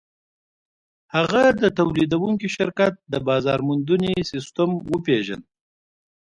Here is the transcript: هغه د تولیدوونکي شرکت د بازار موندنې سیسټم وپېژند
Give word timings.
هغه 1.15 1.43
د 1.61 1.63
تولیدوونکي 1.77 2.47
شرکت 2.55 2.93
د 3.13 3.15
بازار 3.27 3.59
موندنې 3.67 4.13
سیسټم 4.31 4.69
وپېژند 4.91 5.43